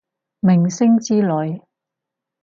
[0.39, 1.61] 明星之類